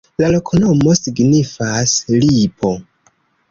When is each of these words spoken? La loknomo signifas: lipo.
La 0.21 0.27
loknomo 0.35 0.95
signifas: 1.01 1.95
lipo. 2.25 2.75